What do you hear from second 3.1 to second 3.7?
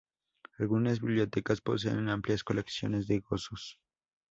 gozos.